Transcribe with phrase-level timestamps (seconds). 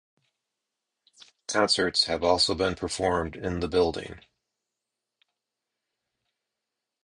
[1.47, 4.19] Concerts have also been performed in the building.